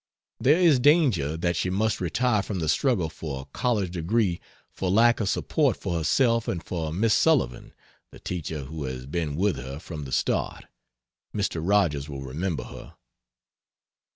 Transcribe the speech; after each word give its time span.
There 0.39 0.57
is 0.59 0.79
danger 0.79 1.37
that 1.37 1.55
she 1.55 1.69
must 1.69 2.01
retire 2.01 2.41
from 2.41 2.57
the 2.57 2.67
struggle 2.69 3.07
for 3.07 3.43
a 3.43 3.45
College 3.45 3.91
degree 3.91 4.41
for 4.73 4.89
lack 4.89 5.19
of 5.19 5.29
support 5.29 5.77
for 5.77 5.93
herself 5.95 6.47
and 6.47 6.63
for 6.63 6.91
Miss 6.91 7.13
Sullivan, 7.13 7.71
(the 8.09 8.17
teacher 8.19 8.63
who 8.63 8.85
has 8.85 9.05
been 9.05 9.35
with 9.35 9.57
her 9.57 9.77
from 9.77 10.05
the 10.05 10.11
start 10.11 10.65
Mr. 11.35 11.61
Rogers 11.63 12.09
will 12.09 12.23
remember 12.23 12.63
her.) 12.63 12.95